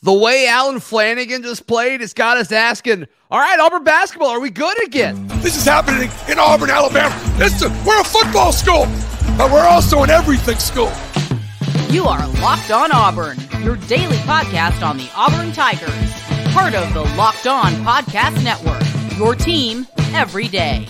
[0.00, 4.38] The way Allen Flanigan just played has got us asking, all right, Auburn basketball, are
[4.38, 5.26] we good again?
[5.40, 7.12] This is happening in Auburn, Alabama.
[7.36, 8.86] Listen, we're a football school,
[9.36, 10.92] but we're also an everything school.
[11.90, 15.90] You are Locked On Auburn, your daily podcast on the Auburn Tigers,
[16.52, 19.84] part of the Locked On Podcast Network, your team
[20.14, 20.86] every day.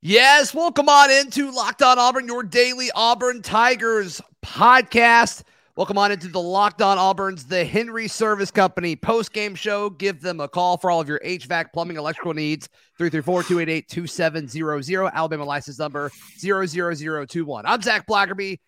[0.00, 5.44] Yes, welcome on into Locked On Auburn, your daily Auburn Tigers podcast.
[5.74, 9.88] Welcome on into the Locked On Auburn's The Henry Service Company post game show.
[9.88, 12.68] Give them a call for all of your HVAC, plumbing, electrical needs.
[12.98, 15.10] 334 288 2700.
[15.14, 17.64] Alabama license number 00021.
[17.64, 18.60] I'm Zach Blackerby.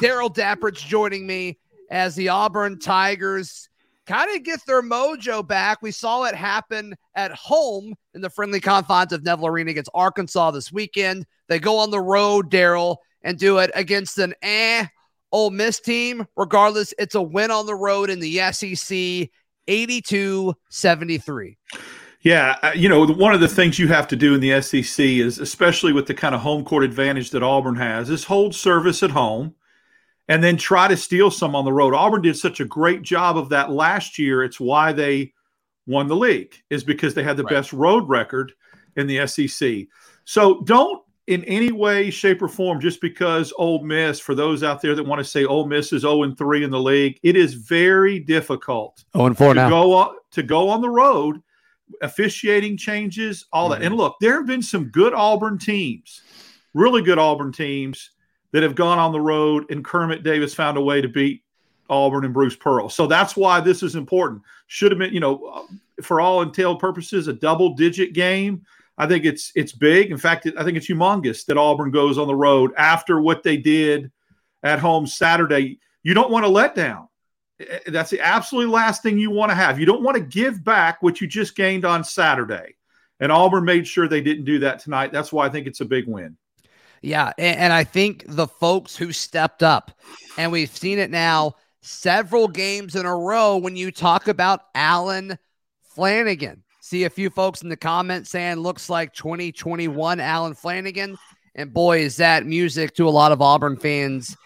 [0.00, 1.56] Daryl Dapprich joining me
[1.88, 3.68] as the Auburn Tigers
[4.06, 5.78] kind of get their mojo back.
[5.82, 10.50] We saw it happen at home in the friendly confines of Neville Arena against Arkansas
[10.50, 11.26] this weekend.
[11.46, 14.86] They go on the road, Daryl, and do it against an eh
[15.32, 19.30] Ole Miss team, regardless, it's a win on the road in the SEC
[19.68, 21.56] 82 73.
[22.22, 25.04] Yeah, uh, you know, one of the things you have to do in the SEC
[25.04, 29.02] is, especially with the kind of home court advantage that Auburn has, is hold service
[29.02, 29.54] at home
[30.28, 31.94] and then try to steal some on the road.
[31.94, 34.44] Auburn did such a great job of that last year.
[34.44, 35.32] It's why they
[35.86, 37.54] won the league, is because they had the right.
[37.54, 38.52] best road record
[38.96, 39.86] in the SEC.
[40.24, 44.82] So don't in any way, shape, or form just because Ole Miss, for those out
[44.82, 47.36] there that want to say Ole Miss is 0 and 3 in the league, it
[47.36, 49.70] is very difficult 0 and 4 to now.
[49.70, 51.40] go on, to go on the road,
[52.02, 53.80] officiating changes, all mm-hmm.
[53.80, 53.86] that.
[53.86, 56.22] And look, there have been some good Auburn teams,
[56.74, 58.10] really good Auburn teams
[58.50, 61.44] that have gone on the road, and Kermit Davis found a way to beat
[61.88, 62.88] Auburn and Bruce Pearl.
[62.88, 64.42] So that's why this is important.
[64.66, 65.68] Should have been, you know,
[66.02, 68.66] for all entailed purposes, a double digit game
[69.00, 70.10] I think it's it's big.
[70.10, 73.56] In fact, I think it's humongous that Auburn goes on the road after what they
[73.56, 74.12] did
[74.62, 75.80] at home Saturday.
[76.02, 77.08] You don't want to let down.
[77.60, 79.80] Eh, eh, that's the absolutely last thing you want to have.
[79.80, 82.76] You don't want to give back what you just gained on Saturday.
[83.20, 85.12] And Auburn made sure they didn't do that tonight.
[85.12, 86.36] That's why I think it's a big win.
[87.00, 89.92] Yeah, and, and I think the folks who stepped up,
[90.36, 95.38] and we've seen it now several games in a row when you talk about Allen
[95.96, 96.60] Flanigan.
[96.90, 101.16] See a few folks in the comments saying looks like 2021 Allen Flanigan.
[101.54, 104.36] And boy, is that music to a lot of Auburn fans'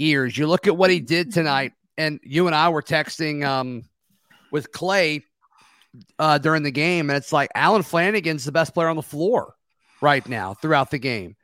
[0.00, 0.36] ears.
[0.36, 3.84] You look at what he did tonight, and you and I were texting um,
[4.50, 5.22] with Clay
[6.18, 9.54] uh, during the game, and it's like Allen Flanigan's the best player on the floor
[10.00, 11.36] right now throughout the game.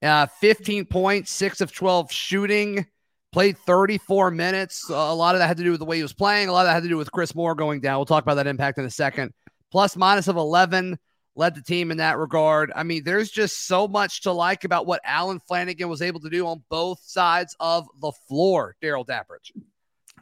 [0.00, 2.86] Uh, 15 points, six of 12 shooting,
[3.32, 4.88] played 34 minutes.
[4.88, 6.48] Uh, a lot of that had to do with the way he was playing.
[6.48, 7.98] A lot of that had to do with Chris Moore going down.
[7.98, 9.32] We'll talk about that impact in a second
[9.70, 10.98] plus minus of 11
[11.36, 12.72] led the team in that regard.
[12.74, 16.30] I mean, there's just so much to like about what Allen Flanigan was able to
[16.30, 19.52] do on both sides of the floor, Daryl Dapprich.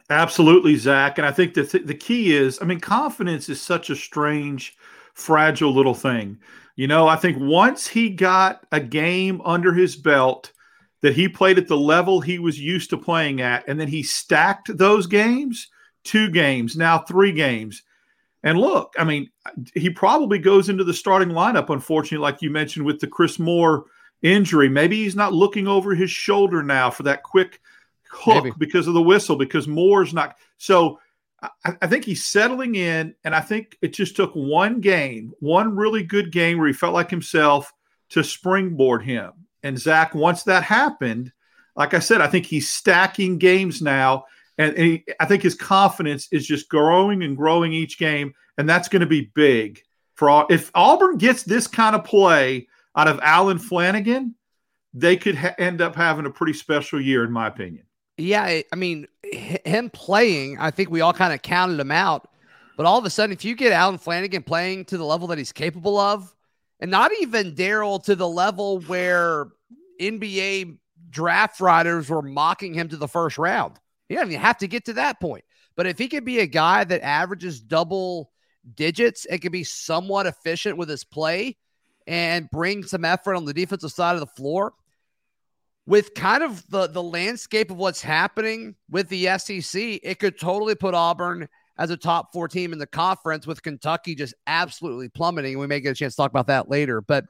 [0.09, 1.17] Absolutely, Zach.
[1.17, 4.75] And I think the, th- the key is, I mean, confidence is such a strange,
[5.13, 6.37] fragile little thing.
[6.75, 10.51] You know, I think once he got a game under his belt
[11.01, 14.03] that he played at the level he was used to playing at, and then he
[14.03, 15.69] stacked those games,
[16.03, 17.83] two games, now three games
[18.45, 19.31] and look, I mean,
[19.73, 23.85] he probably goes into the starting lineup, unfortunately, like you mentioned with the Chris Moore
[24.21, 24.69] injury.
[24.69, 27.59] Maybe he's not looking over his shoulder now for that quick
[28.07, 28.55] hook Maybe.
[28.59, 30.35] because of the whistle, because Moore's not.
[30.59, 30.99] So
[31.41, 33.15] I, I, think he's settling in.
[33.23, 36.93] And I think it just took one game, one really good game where he felt
[36.93, 37.73] like himself
[38.09, 39.31] to springboard him.
[39.63, 41.31] And Zach, once that happened,
[41.75, 44.25] like I said, I think he's stacking games now
[44.57, 48.67] and, and he, I think his confidence is just growing and growing each game, and
[48.69, 49.81] that's going to be big
[50.15, 50.47] for all.
[50.49, 54.33] If Auburn gets this kind of play out of Allen Flanigan,
[54.93, 57.85] they could ha- end up having a pretty special year, in my opinion.
[58.17, 62.29] Yeah, I mean, him playing, I think we all kind of counted him out.
[62.77, 65.37] But all of a sudden, if you get Allen Flanigan playing to the level that
[65.37, 66.33] he's capable of,
[66.79, 69.47] and not even Daryl to the level where
[69.99, 70.77] NBA
[71.09, 73.79] draft writers were mocking him to the first round.
[74.07, 75.43] He doesn't even have to get to that point.
[75.75, 78.31] But if he could be a guy that averages double
[78.75, 81.57] digits and can be somewhat efficient with his play
[82.07, 84.73] and bring some effort on the defensive side of the floor,
[85.87, 90.75] with kind of the, the landscape of what's happening with the SEC, it could totally
[90.75, 91.47] put Auburn
[91.77, 95.59] as a top four team in the conference with Kentucky just absolutely plummeting.
[95.59, 97.01] We may get a chance to talk about that later.
[97.01, 97.25] But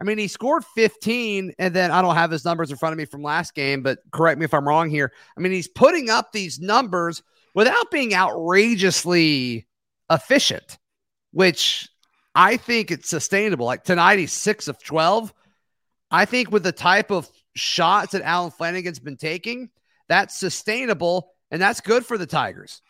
[0.00, 2.98] I mean, he scored 15, and then I don't have his numbers in front of
[2.98, 5.12] me from last game, but correct me if I'm wrong here.
[5.36, 7.22] I mean, he's putting up these numbers
[7.54, 9.66] without being outrageously
[10.10, 10.78] efficient,
[11.32, 11.88] which
[12.34, 13.66] I think it's sustainable.
[13.66, 15.34] Like tonight, he's six of 12.
[16.10, 19.70] I think with the type of shots that Allen Flanigan's been taking,
[20.08, 21.32] that's sustainable.
[21.50, 22.82] And that's good for the Tigers.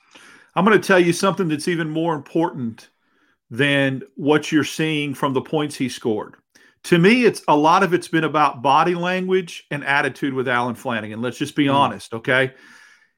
[0.54, 2.90] I'm going to tell you something that's even more important
[3.50, 6.36] than what you're seeing from the points he scored.
[6.88, 10.74] To me, it's a lot of it's been about body language and attitude with Allen
[10.74, 11.22] Flanigan.
[11.22, 11.74] Let's just be mm.
[11.74, 12.54] honest, okay?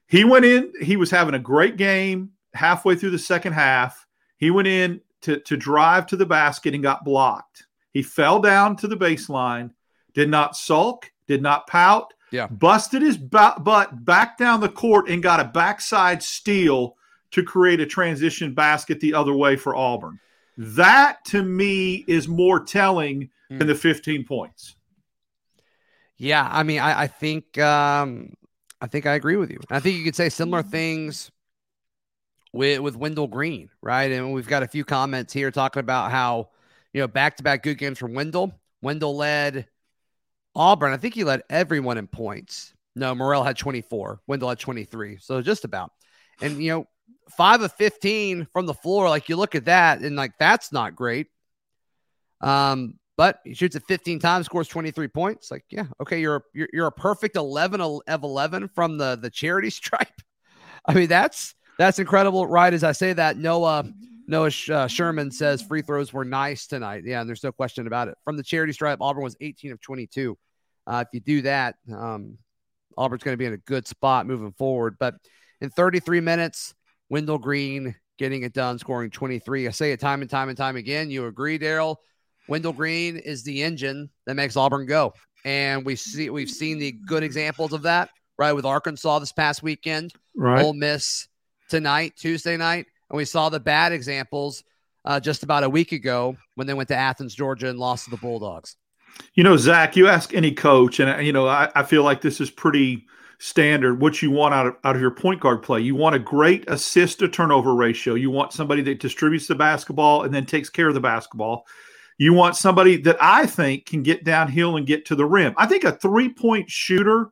[0.07, 4.05] He went in, he was having a great game halfway through the second half.
[4.35, 7.65] He went in to, to drive to the basket and got blocked.
[7.93, 9.71] He fell down to the baseline,
[10.13, 12.47] did not sulk, did not pout, yeah.
[12.47, 13.63] busted his butt
[14.03, 16.97] back down the court and got a backside steal
[17.31, 20.19] to create a transition basket the other way for Auburn.
[20.57, 23.59] That to me is more telling mm.
[23.59, 24.75] than the 15 points.
[26.17, 28.33] Yeah, I mean, I, I think um,
[28.79, 29.59] I think I agree with you.
[29.69, 31.31] I think you could say similar things
[32.53, 34.11] with with Wendell Green, right?
[34.11, 36.49] And we've got a few comments here talking about how
[36.93, 38.53] you know back to back good games from Wendell.
[38.83, 39.67] Wendell led
[40.55, 40.93] Auburn.
[40.93, 42.73] I think he led everyone in points.
[42.95, 44.21] No, Murrell had 24.
[44.27, 45.17] Wendell had 23.
[45.21, 45.91] So just about.
[46.41, 46.87] And you know,
[47.31, 49.09] five of 15 from the floor.
[49.09, 51.27] Like you look at that and like that's not great.
[52.41, 55.51] Um, but he shoots it 15 times, scores 23 points.
[55.51, 59.69] Like, yeah, okay, you're you're, you're a perfect 11 of 11 from the the charity
[59.71, 60.21] stripe.
[60.85, 62.73] I mean, that's that's incredible, right?
[62.73, 63.85] As I say that, Noah
[64.27, 67.03] Noah uh, Sherman says free throws were nice tonight.
[67.05, 68.17] Yeah, and there's no question about it.
[68.23, 70.37] From the charity stripe, Auburn was 18 of 22.
[70.87, 72.37] Uh, if you do that, um,
[72.97, 74.95] Auburn's going to be in a good spot moving forward.
[74.99, 75.15] But
[75.59, 76.73] in 33 minutes,
[77.09, 79.67] Wendell Green getting it done, scoring 23.
[79.67, 81.09] I say it time and time and time again.
[81.09, 81.97] You agree, Daryl?
[82.51, 85.13] Wendell Green is the engine that makes Auburn go,
[85.45, 88.51] and we see we've seen the good examples of that, right?
[88.51, 90.61] With Arkansas this past weekend, right?
[90.61, 91.29] Ole Miss
[91.69, 94.65] tonight, Tuesday night, and we saw the bad examples
[95.05, 98.11] uh, just about a week ago when they went to Athens, Georgia, and lost to
[98.11, 98.75] the Bulldogs.
[99.33, 102.41] You know, Zach, you ask any coach, and you know, I, I feel like this
[102.41, 103.07] is pretty
[103.39, 105.79] standard what you want out of, out of your point guard play.
[105.79, 108.15] You want a great assist to turnover ratio.
[108.15, 111.65] You want somebody that distributes the basketball and then takes care of the basketball.
[112.21, 115.55] You want somebody that I think can get downhill and get to the rim.
[115.57, 117.31] I think a three point shooter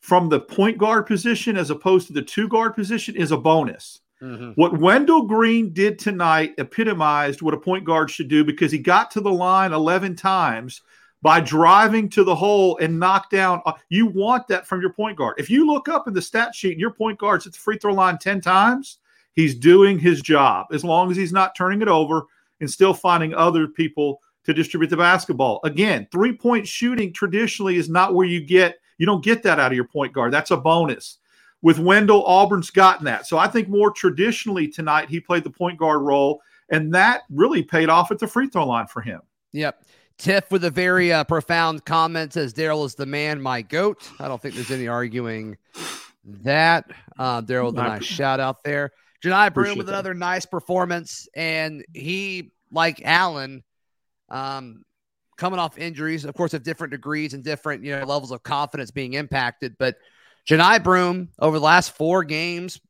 [0.00, 4.00] from the point guard position as opposed to the two guard position is a bonus.
[4.20, 4.50] Mm-hmm.
[4.50, 9.10] What Wendell Green did tonight epitomized what a point guard should do because he got
[9.12, 10.82] to the line 11 times
[11.22, 13.62] by driving to the hole and knock down.
[13.88, 15.36] You want that from your point guard.
[15.38, 17.78] If you look up in the stat sheet and your point guard's at the free
[17.78, 18.98] throw line 10 times,
[19.32, 22.26] he's doing his job as long as he's not turning it over
[22.60, 25.60] and still finding other people to distribute the basketball.
[25.64, 29.72] Again, three point shooting traditionally is not where you get, you don't get that out
[29.72, 30.32] of your point guard.
[30.32, 31.18] That's a bonus.
[31.60, 33.26] With Wendell, Auburn's gotten that.
[33.26, 36.40] So I think more traditionally tonight, he played the point guard role,
[36.70, 39.20] and that really paid off at the free throw line for him.
[39.52, 39.84] Yep.
[40.18, 44.08] Tiff with a very uh, profound comment says Daryl is the man, my goat.
[44.18, 45.56] I don't think there's any arguing
[46.24, 46.90] that.
[47.18, 48.92] Uh, Daryl nice shout out there.
[49.22, 49.92] Johni Broome with that.
[49.92, 53.64] another nice performance, and he, like Allen,
[54.28, 54.82] um,
[55.36, 58.90] coming off injuries, of course, of different degrees and different you know levels of confidence
[58.90, 59.76] being impacted.
[59.78, 59.96] But
[60.48, 62.80] Johni Broome over the last four games,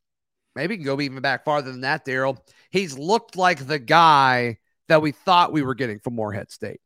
[0.55, 2.05] maybe can go even back farther than that.
[2.05, 2.39] Daryl,
[2.71, 4.59] he's looked like the guy
[4.89, 6.81] that we thought we were getting from Morehead State.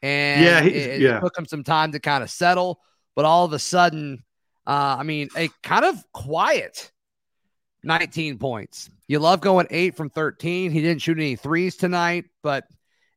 [0.00, 1.18] And yeah, it, yeah.
[1.18, 2.80] it took him some time to kind of settle.
[3.16, 4.22] But all of a sudden,
[4.66, 6.92] uh, I mean, a kind of quiet
[7.82, 8.90] 19 points.
[9.06, 10.70] You love going eight from 13.
[10.70, 12.64] He didn't shoot any threes tonight, but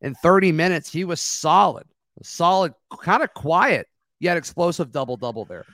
[0.01, 1.85] in 30 minutes, he was solid,
[2.23, 3.87] solid, kind of quiet,
[4.19, 5.65] yet explosive double double there.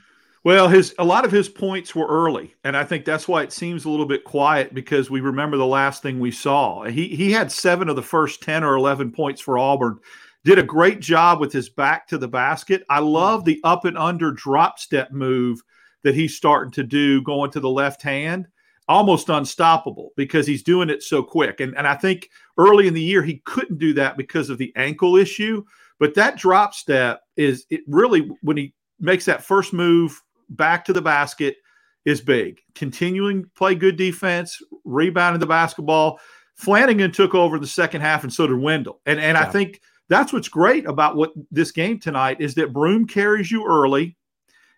[0.44, 3.52] Well, his a lot of his points were early, and I think that's why it
[3.52, 6.84] seems a little bit quiet because we remember the last thing we saw.
[6.84, 9.98] He he had seven of the first ten or eleven points for Auburn
[10.44, 12.84] did a great job with his back to the basket.
[12.88, 15.60] I love the up and under drop step move
[16.04, 18.46] that he's starting to do going to the left hand.
[18.88, 21.60] Almost unstoppable because he's doing it so quick.
[21.60, 24.72] And, and I think early in the year, he couldn't do that because of the
[24.76, 25.62] ankle issue.
[26.00, 30.92] But that drop step is it really, when he makes that first move back to
[30.92, 31.56] the basket,
[32.04, 32.60] is big.
[32.74, 36.18] Continuing to play good defense, rebounding the basketball.
[36.58, 39.00] Flanigan took over the second half, and so did Wendell.
[39.04, 39.42] And and yeah.
[39.42, 43.66] I think that's what's great about what this game tonight is that Broome carries you
[43.66, 44.16] early,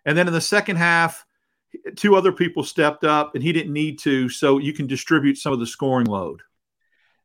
[0.05, 1.25] and then in the second half,
[1.97, 5.53] two other people stepped up, and he didn't need to, so you can distribute some
[5.53, 6.43] of the scoring load.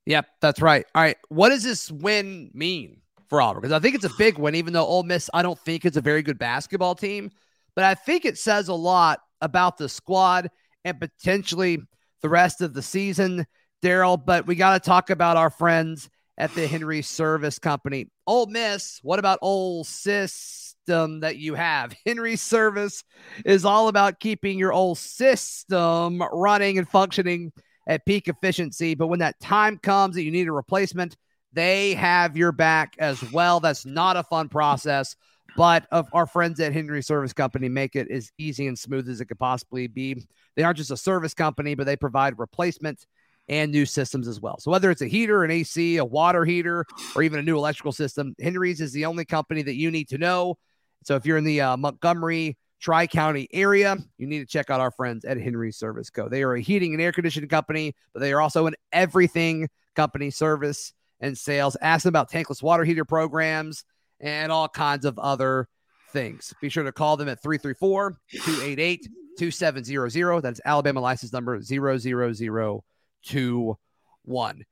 [0.06, 0.86] Yep, that's right.
[0.94, 3.62] All right, what does this win mean for Auburn?
[3.62, 5.98] Because I think it's a big win, even though Ole Miss I don't think it's
[5.98, 7.32] a very good basketball team,
[7.76, 10.50] but I think it says a lot about the squad
[10.84, 11.80] and potentially
[12.22, 13.46] the rest of the season,
[13.84, 14.24] Daryl.
[14.24, 18.08] But we got to talk about our friends at the Henry Service Company.
[18.28, 21.94] Ole Miss, what about Ole Sis system that you have.
[22.06, 23.04] Henry Service
[23.44, 27.52] is all about keeping your old system running and functioning
[27.88, 28.96] at peak efficiency.
[28.96, 31.16] But when that time comes that you need a replacement,
[31.54, 33.60] they have your back as well.
[33.60, 35.16] That's not a fun process,
[35.56, 39.22] but of our friends at Henry Service Company make it as easy and smooth as
[39.22, 40.28] it could possibly be.
[40.56, 43.06] They aren't just a service company, but they provide replacement
[43.48, 44.60] and new systems as well.
[44.60, 47.92] So whether it's a heater, an AC, a water heater, or even a new electrical
[47.92, 50.58] system, Henry's is the only company that you need to know.
[51.06, 54.82] So if you're in the uh, Montgomery Tri County area, you need to check out
[54.82, 56.28] our friends at Henry Service Co.
[56.28, 60.32] They are a heating and air conditioning company, but they are also an everything company
[60.32, 61.78] service and sales.
[61.80, 63.86] Ask them about tankless water heater programs
[64.20, 65.68] and all kinds of other
[66.12, 66.54] things.
[66.60, 69.08] Be sure to call them at 334 288
[69.38, 70.42] 2700.
[70.42, 72.82] That's Alabama license number 000
[73.24, 73.78] two,
[74.24, 74.64] one.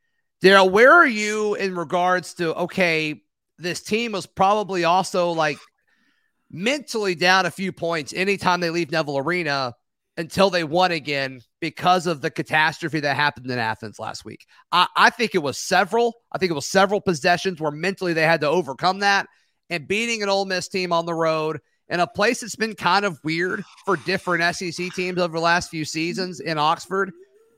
[0.44, 3.22] Daryl, where are you in regards to okay?
[3.60, 5.58] This team was probably also like
[6.54, 9.74] mentally down a few points anytime they leave Neville Arena
[10.16, 14.46] until they won again because of the catastrophe that happened in Athens last week.
[14.72, 16.14] I, I, think it was several.
[16.32, 19.28] I think it was several possessions where mentally they had to overcome that
[19.72, 23.06] and beating an Ole Miss team on the road in a place that's been kind
[23.06, 27.12] of weird for different SEC teams over the last few seasons in Oxford.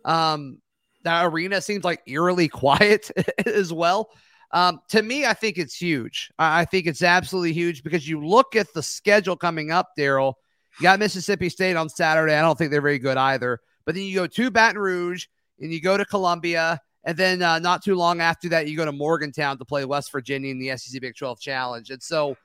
[0.06, 0.60] Um,
[1.04, 3.12] the arena seems like eerily quiet
[3.46, 4.10] as well.
[4.52, 6.32] Um, to me, I think it's huge.
[6.40, 10.34] I think it's absolutely huge because you look at the schedule coming up, Daryl.
[10.80, 12.34] You got Mississippi State on Saturday.
[12.34, 13.60] I don't think they're very good either.
[13.86, 15.26] But then you go to Baton Rouge
[15.60, 16.80] and you go to Columbia.
[17.04, 20.12] And then uh, not too long after that, you go to Morgantown to play West
[20.12, 21.92] Virginia in the SEC Big 12 Challenge.
[21.92, 22.36] And so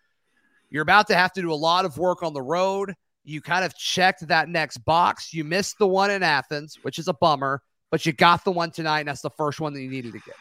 [0.68, 2.94] you're about to have to do a lot of work on the road.
[3.24, 5.32] You kind of checked that next box.
[5.32, 8.70] You missed the one in Athens, which is a bummer but you got the one
[8.70, 10.36] tonight, and that's the first one that you needed to get.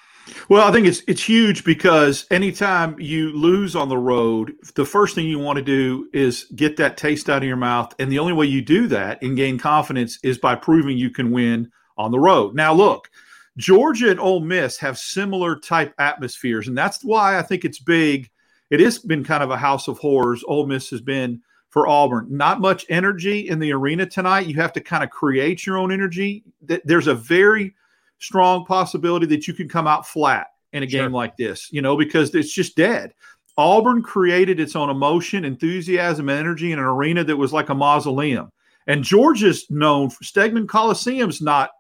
[0.49, 5.15] Well, I think it's it's huge because anytime you lose on the road, the first
[5.15, 8.19] thing you want to do is get that taste out of your mouth, and the
[8.19, 12.11] only way you do that and gain confidence is by proving you can win on
[12.11, 12.55] the road.
[12.55, 13.09] Now, look,
[13.57, 18.29] Georgia and Ole Miss have similar type atmospheres, and that's why I think it's big.
[18.69, 20.43] It has been kind of a house of horrors.
[20.47, 22.27] Ole Miss has been for Auburn.
[22.29, 24.47] Not much energy in the arena tonight.
[24.47, 26.43] You have to kind of create your own energy.
[26.61, 27.75] There's a very
[28.19, 31.09] strong possibility that you can come out flat in a game sure.
[31.09, 33.13] like this, you know, because it's just dead.
[33.57, 38.51] Auburn created its own emotion, enthusiasm, energy in an arena that was like a mausoleum.
[38.87, 41.71] And Georgia's known for Stegeman Coliseum's not,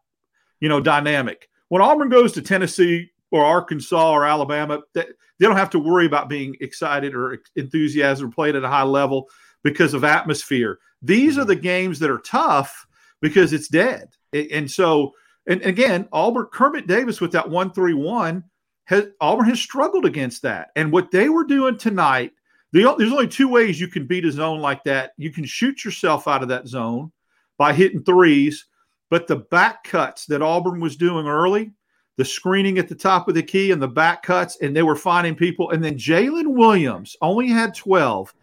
[0.59, 1.49] you know, dynamic.
[1.69, 5.05] When Auburn goes to Tennessee or Arkansas or Alabama, they,
[5.39, 8.83] they don't have to worry about being excited or enthusiasm or played at a high
[8.83, 9.29] level
[9.63, 10.79] because of atmosphere.
[11.01, 11.49] These are mm-hmm.
[11.49, 12.85] the games that are tough
[13.21, 14.09] because it's dead.
[14.33, 15.13] And so,
[15.49, 18.43] and again, Auburn Kermit Davis with that one three one
[18.85, 20.69] has Auburn has struggled against that.
[20.75, 22.31] And what they were doing tonight,
[22.71, 25.13] the, there's only two ways you can beat a zone like that.
[25.17, 27.11] You can shoot yourself out of that zone
[27.57, 28.65] by hitting threes,
[29.09, 31.71] but the back cuts that Auburn was doing early,
[32.17, 34.95] the screening at the top of the key and the back cuts, and they were
[34.95, 35.71] finding people.
[35.71, 38.33] And then Jaylin Williams only had 12.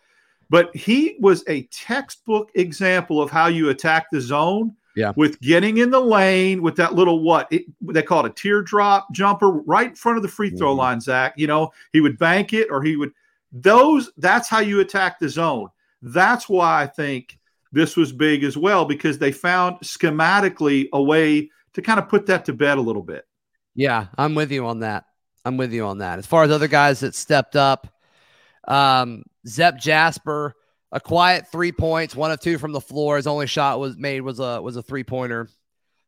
[0.49, 4.77] But he was a textbook example of how you attack the zone.
[4.97, 5.13] Yeah.
[5.15, 9.13] With getting in the lane with that little what it, they call it a teardrop
[9.13, 10.79] jumper right in front of the free throw mm-hmm.
[10.79, 11.35] line, Zach.
[11.37, 13.13] You know, he would bank it or he would
[13.53, 15.69] those that's how you attack the zone.
[16.03, 17.39] That's why I think
[17.73, 22.27] this was big as well, because they found schematically a way to kind of put
[22.27, 23.27] that to bed a little bit.
[23.75, 25.05] Yeah, I'm with you on that.
[25.45, 26.19] I'm with you on that.
[26.19, 27.87] As far as other guys that stepped up,
[28.67, 30.55] um, Zep Jasper,
[30.93, 33.17] a quiet three points, one of two from the floor.
[33.17, 35.49] His only shot was made was a was a three pointer.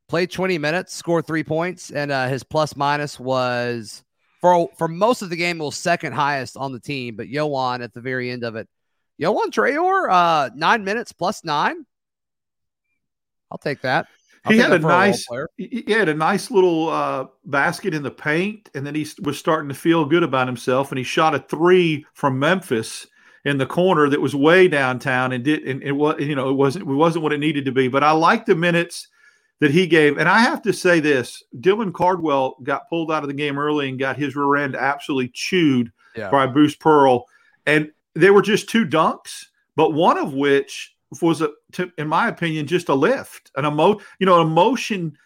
[0.08, 4.02] Played 20 minutes, scored three points, and uh, his plus minus was
[4.40, 7.16] for for most of the game it was second highest on the team.
[7.16, 8.68] But Yohan at the very end of it,
[9.20, 11.84] Yohan Traore, uh, nine minutes plus nine.
[13.50, 14.06] I'll take that.
[14.44, 18.10] I'll he had a nice, a he had a nice little uh, basket in the
[18.10, 21.40] paint, and then he was starting to feel good about himself, and he shot a
[21.40, 23.06] three from Memphis
[23.44, 26.54] in the corner that was way downtown, and did and it was you know it
[26.54, 29.08] wasn't it wasn't what it needed to be, but I like the minutes
[29.60, 33.28] that he gave, and I have to say this: Dylan Cardwell got pulled out of
[33.28, 36.30] the game early and got his rear end absolutely chewed yeah.
[36.30, 37.26] by Bruce Pearl,
[37.66, 42.28] and they were just two dunks, but one of which was a, to, in my
[42.28, 45.16] opinion, just a lift, an emo, you know, emotion.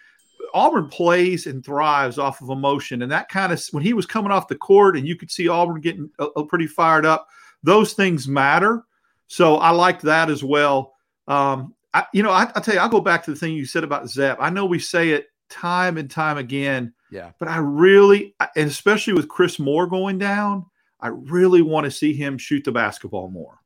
[0.55, 4.31] Auburn plays and thrives off of emotion, and that kind of when he was coming
[4.31, 7.27] off the court, and you could see Auburn getting a, a pretty fired up.
[7.63, 8.85] Those things matter,
[9.29, 10.95] so I like that as well.
[11.29, 13.67] Um, I, you know, I, I tell you, I'll go back to the thing you
[13.67, 14.39] said about Zep.
[14.41, 19.13] I know we say it time and time again, yeah, but I really, and especially
[19.13, 20.67] with Chris Moore going down,
[21.01, 23.59] I really want to see him shoot the basketball more.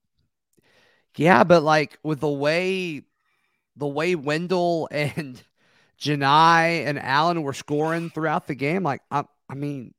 [1.17, 3.03] Yeah, but like with the way
[3.77, 5.41] the way Wendell and
[6.01, 9.95] Johni and Allen were scoring throughout the game, like I, I mean,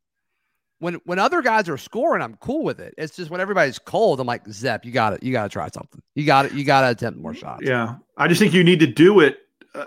[0.79, 2.93] when when other guys are scoring, I'm cool with it.
[2.97, 5.23] It's just when everybody's cold, I'm like, Zep, you got it.
[5.23, 6.01] You got to try something.
[6.15, 6.53] You got it.
[6.53, 7.63] You got to attempt more shots.
[7.65, 9.39] Yeah, I just think you need to do it
[9.73, 9.85] uh,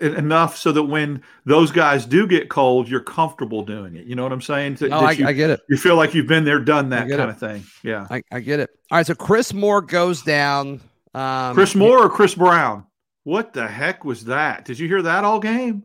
[0.00, 4.06] enough so that when those guys do get cold, you're comfortable doing it.
[4.06, 4.76] You know what I'm saying?
[4.76, 5.60] To, no, I, you, I, get it.
[5.68, 7.28] You feel like you've been there, done that kind it.
[7.28, 7.64] of thing.
[7.82, 8.70] Yeah, I, I, get it.
[8.90, 10.80] All right, so Chris Moore goes down.
[11.14, 12.84] Um, Chris Moore or Chris Brown?
[13.24, 14.64] What the heck was that?
[14.64, 15.84] Did you hear that all game?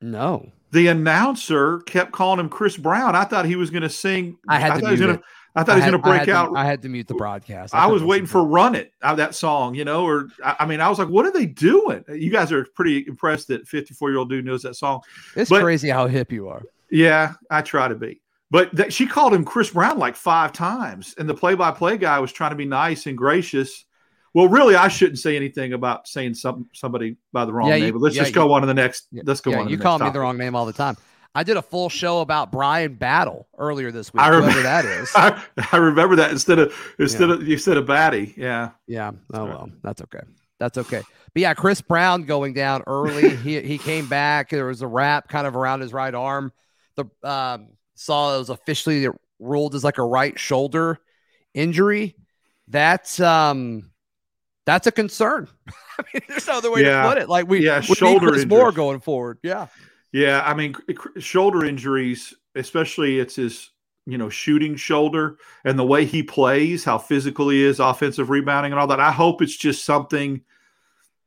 [0.00, 3.14] No the announcer kept calling him Chris Brown.
[3.14, 4.36] I thought he was going to sing.
[4.48, 5.20] I had I to mute gonna, it.
[5.54, 6.50] I thought he was going to break out.
[6.50, 7.72] To, I had to mute the broadcast.
[7.72, 10.80] I, I was waiting for "Run It" uh, that song, you know, or I mean,
[10.80, 14.44] I was like, "What are they doing?" You guys are pretty impressed that fifty-four-year-old dude
[14.44, 15.00] knows that song.
[15.36, 16.62] It's but, crazy how hip you are.
[16.90, 18.20] Yeah, I try to be.
[18.50, 22.32] But that, she called him Chris Brown like five times, and the play-by-play guy was
[22.32, 23.84] trying to be nice and gracious
[24.34, 27.84] well, really, I shouldn't say anything about saying some somebody by the wrong yeah, you,
[27.84, 27.94] name.
[27.94, 29.06] But let's yeah, just go you, on to the next.
[29.12, 29.68] Let's go yeah, on.
[29.68, 30.14] you call me topic.
[30.14, 30.96] the wrong name all the time.
[31.36, 34.22] I did a full show about Brian Battle earlier this week.
[34.22, 35.10] I remember that is.
[35.16, 38.34] I, I, remember that instead of instead of you said a Batty.
[38.36, 38.70] Yeah.
[38.86, 39.12] Yeah.
[39.32, 40.20] Oh well, that's okay.
[40.58, 41.02] That's okay.
[41.32, 43.36] But yeah, Chris Brown going down early.
[43.36, 44.50] he he came back.
[44.50, 46.52] There was a wrap kind of around his right arm.
[46.96, 50.98] The um, saw it was officially ruled as like a right shoulder
[51.52, 52.16] injury.
[52.66, 53.90] That's um
[54.66, 55.48] that's a concern.
[55.98, 57.02] I mean, there's no other way yeah.
[57.02, 57.28] to put it.
[57.28, 59.38] Like we, yeah, we shoulder need Moore going forward.
[59.42, 59.68] Yeah.
[60.12, 60.76] Yeah, I mean,
[61.18, 63.70] shoulder injuries, especially it's his,
[64.06, 68.70] you know, shooting shoulder and the way he plays, how physical he is, offensive rebounding
[68.70, 69.00] and all that.
[69.00, 70.40] I hope it's just something,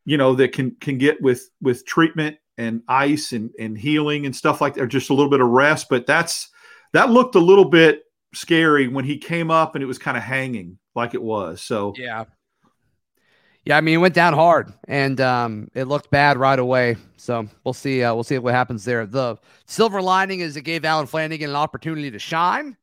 [0.06, 4.34] you know, that can can get with with treatment and ice and and healing and
[4.34, 5.88] stuff like that, or just a little bit of rest.
[5.90, 6.50] But that's
[6.94, 8.04] that looked a little bit
[8.34, 11.62] scary when he came up and it was kind of hanging like it was.
[11.62, 12.24] So yeah,
[13.68, 16.96] yeah, I mean, it went down hard, and um, it looked bad right away.
[17.18, 18.02] So we'll see.
[18.02, 19.06] Uh, we'll see what happens there.
[19.06, 22.78] The silver lining is it gave Allen Flanigan an opportunity to shine,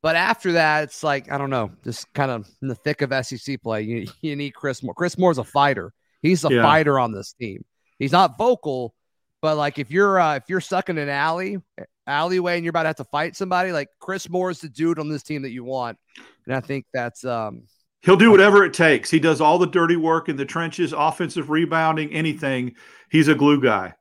[0.00, 3.26] but after that, it's like I don't know, just kind of in the thick of
[3.26, 3.82] SEC play.
[3.82, 4.94] You, you need Chris Moore.
[4.94, 5.92] Chris Moore's a fighter.
[6.22, 6.62] He's a yeah.
[6.62, 7.64] fighter on this team.
[7.98, 8.94] He's not vocal,
[9.42, 11.58] but like if you're uh, if you're stuck in an alley
[12.06, 15.00] alleyway and you're about to have to fight somebody, like Chris Moore is the dude
[15.00, 15.98] on this team that you want,
[16.46, 17.64] and I think that's um
[18.02, 19.10] He'll do whatever it takes.
[19.10, 22.74] He does all the dirty work in the trenches, offensive rebounding, anything.
[23.10, 23.94] He's a glue guy.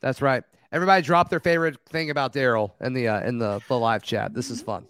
[0.00, 0.44] That's right.
[0.70, 4.34] Everybody drop their favorite thing about Daryl in the uh, in the, the live chat.
[4.34, 4.86] This is fun.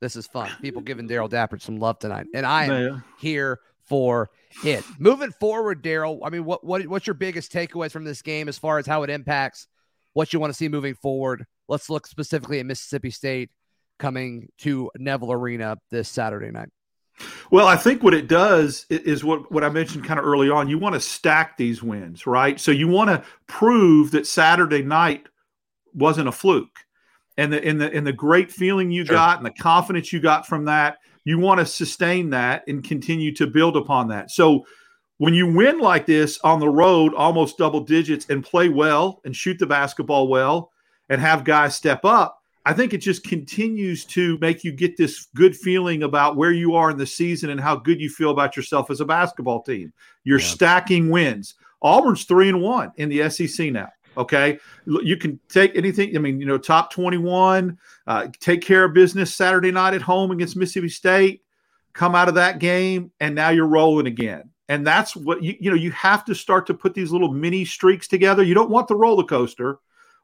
[0.00, 0.50] This is fun.
[0.62, 2.98] People giving Daryl Dapprich some love tonight, and I am yeah.
[3.18, 4.30] here for
[4.64, 4.84] it.
[4.98, 6.20] Moving forward, Daryl.
[6.24, 9.02] I mean, what what what's your biggest takeaways from this game as far as how
[9.02, 9.66] it impacts
[10.12, 11.44] what you want to see moving forward?
[11.68, 13.50] Let's look specifically at Mississippi State
[13.98, 16.70] coming to Neville Arena this Saturday night.
[17.50, 20.68] Well, I think what it does is what, what I mentioned kind of early on.
[20.68, 22.60] You want to stack these wins, right?
[22.60, 25.26] So you want to prove that Saturday night
[25.94, 26.78] wasn't a fluke.
[27.36, 29.16] And the in the in the great feeling you sure.
[29.16, 33.34] got and the confidence you got from that, you want to sustain that and continue
[33.36, 34.30] to build upon that.
[34.30, 34.66] So
[35.18, 39.34] when you win like this on the road, almost double digits, and play well and
[39.34, 40.70] shoot the basketball well
[41.08, 45.28] and have guys step up, I think it just continues to make you get this
[45.34, 48.56] good feeling about where you are in the season and how good you feel about
[48.56, 49.92] yourself as a basketball team.
[50.24, 50.46] You're yeah.
[50.46, 51.54] stacking wins.
[51.82, 53.88] Auburn's three and one in the SEC now.
[54.16, 56.14] Okay, you can take anything.
[56.16, 57.78] I mean, you know, top twenty-one.
[58.06, 61.42] Uh, take care of business Saturday night at home against Mississippi State.
[61.92, 64.50] Come out of that game, and now you're rolling again.
[64.68, 65.76] And that's what you you know.
[65.76, 68.42] You have to start to put these little mini streaks together.
[68.42, 69.78] You don't want the roller coaster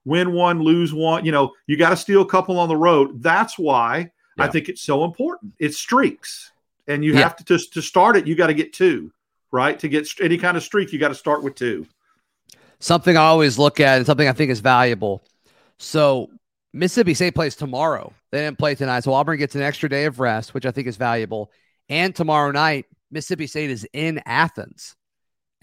[0.07, 1.27] win one, lose one.
[1.27, 3.23] You know, you got to steal a couple on the road.
[3.23, 4.45] That's why yeah.
[4.45, 5.53] I think it's so important.
[5.59, 6.53] It's streaks,
[6.87, 7.21] and you yeah.
[7.21, 8.27] have to just to start it.
[8.27, 9.13] You got to get two,
[9.51, 9.79] right?
[9.79, 11.87] To get any kind of streak, you got to start with two.
[12.79, 15.23] Something I always look at, and something I think is valuable.
[15.79, 16.31] So
[16.73, 18.13] Mississippi State plays tomorrow.
[18.31, 20.87] They didn't play tonight, so Auburn gets an extra day of rest, which I think
[20.87, 21.51] is valuable.
[21.89, 24.96] And tomorrow night, Mississippi State is in Athens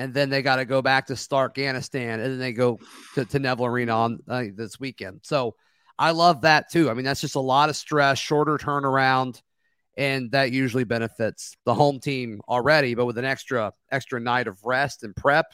[0.03, 2.77] and then they got to go back to Starkganistan, and then they go
[3.15, 5.21] to, to Neville Arena on uh, this weekend.
[5.23, 5.55] So
[5.97, 6.89] I love that too.
[6.89, 9.41] I mean, that's just a lot of stress, shorter turnaround,
[9.95, 12.95] and that usually benefits the home team already.
[12.95, 15.45] But with an extra extra night of rest and prep,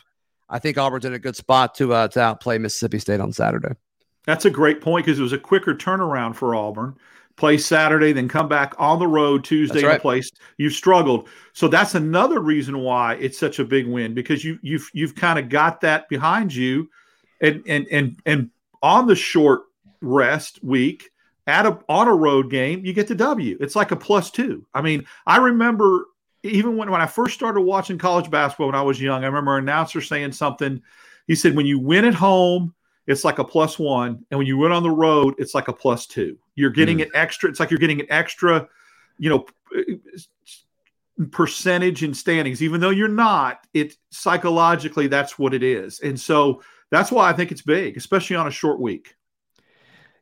[0.49, 3.75] I think Auburn's in a good spot to uh, to outplay Mississippi State on Saturday.
[4.25, 6.97] That's a great point because it was a quicker turnaround for Auburn
[7.39, 9.95] play Saturday, then come back on the road Tuesday right.
[9.95, 10.21] to play.
[10.57, 14.89] You've struggled, so that's another reason why it's such a big win because you you've
[14.93, 16.89] you've kind of got that behind you,
[17.41, 18.49] and and and and
[18.83, 19.61] on the short
[20.01, 21.09] rest week
[21.47, 23.57] at a on a road game you get the W.
[23.59, 24.65] It's like a plus two.
[24.73, 26.05] I mean, I remember
[26.43, 29.57] even when, when I first started watching college basketball when I was young, I remember
[29.57, 30.81] an announcer saying something.
[31.27, 32.73] He said, when you win at home,
[33.09, 34.23] it's like a plus one.
[34.29, 36.37] And when you win on the road, it's like a plus two.
[36.53, 37.05] You're getting mm.
[37.05, 38.67] an extra, it's like you're getting an extra,
[39.17, 39.45] you know,
[41.31, 45.99] percentage in standings, even though you're not, it psychologically that's what it is.
[46.01, 49.15] And so that's why I think it's big, especially on a short week.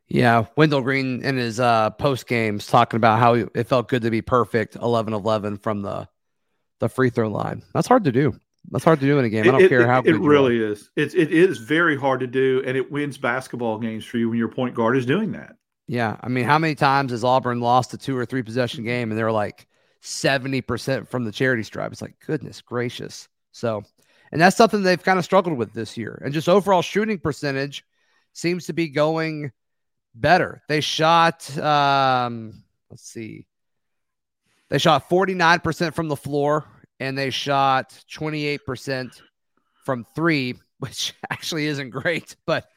[0.08, 4.10] Yeah, Wendell Green in his uh, post games talking about how it felt good to
[4.10, 6.08] be perfect 11-11 from the
[6.80, 7.64] the free throw line.
[7.74, 8.38] That's hard to do.
[8.70, 9.44] That's hard to do in a game.
[9.44, 10.72] I don't it, care how it, it really are.
[10.72, 10.90] is.
[10.96, 14.38] It it is very hard to do, and it wins basketball games for you when
[14.38, 15.56] your point guard is doing that.
[15.86, 19.10] Yeah, I mean, how many times has Auburn lost a two or three possession game,
[19.10, 19.66] and they're like
[20.00, 21.92] seventy percent from the charity stripe?
[21.92, 23.28] It's like goodness gracious.
[23.52, 23.84] So,
[24.32, 27.84] and that's something they've kind of struggled with this year, and just overall shooting percentage
[28.34, 29.50] seems to be going
[30.14, 30.62] better.
[30.68, 33.46] They shot, um, let's see,
[34.68, 36.66] they shot 49% from the floor
[37.00, 39.20] and they shot 28%
[39.84, 42.68] from three, which actually isn't great, but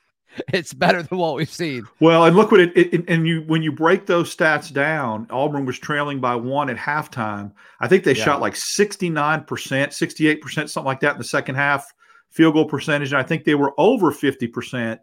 [0.53, 1.86] it's better than what we've seen.
[1.99, 5.65] Well, and look what it, it, and you when you break those stats down, Auburn
[5.65, 7.51] was trailing by one at halftime.
[7.79, 8.23] I think they yeah.
[8.23, 11.86] shot like 69%, 68%, something like that in the second half
[12.29, 13.12] field goal percentage.
[13.12, 14.99] And I think they were over 50%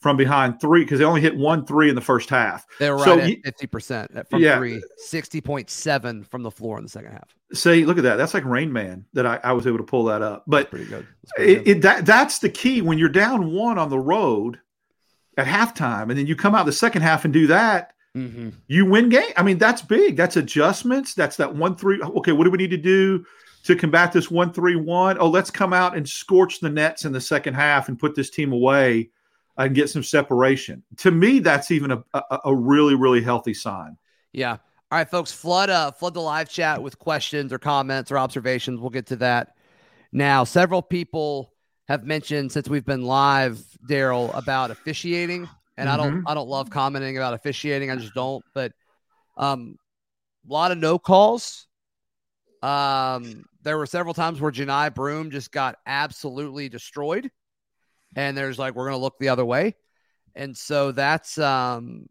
[0.00, 2.64] from behind three because they only hit one three in the first half.
[2.78, 4.58] They were right so at fifty percent from yeah.
[4.58, 7.34] three, 60.7 from the floor in the second half.
[7.52, 8.16] See, look at that.
[8.16, 10.44] That's like Rain Man that I, I was able to pull that up.
[10.46, 11.06] But pretty good.
[11.36, 11.68] Pretty it, good.
[11.68, 14.58] It, that that's the key when you're down one on the road
[15.36, 17.92] at halftime, and then you come out the second half and do that.
[18.16, 18.50] Mm-hmm.
[18.66, 19.32] You win game.
[19.36, 20.16] I mean, that's big.
[20.16, 21.14] That's adjustments.
[21.14, 22.00] That's that one three.
[22.00, 23.24] Okay, what do we need to do
[23.64, 25.18] to combat this one three one?
[25.20, 28.30] Oh, let's come out and scorch the nets in the second half and put this
[28.30, 29.10] team away
[29.66, 30.82] and get some separation.
[30.98, 33.96] To me, that's even a, a, a really, really healthy sign.
[34.32, 34.52] Yeah.
[34.52, 38.80] All right, folks, flood uh flood the live chat with questions or comments or observations.
[38.80, 39.54] We'll get to that
[40.12, 40.44] now.
[40.44, 41.52] Several people
[41.86, 45.48] have mentioned since we've been live, Daryl, about officiating.
[45.76, 46.00] And mm-hmm.
[46.00, 46.28] I don't mm-hmm.
[46.28, 47.90] I don't love commenting about officiating.
[47.90, 48.44] I just don't.
[48.54, 48.72] But
[49.36, 49.76] um
[50.48, 51.66] a lot of no calls.
[52.62, 57.30] Um, there were several times where Johni Broome just got absolutely destroyed
[58.16, 59.74] and there's like we're going to look the other way.
[60.34, 62.08] And so that's um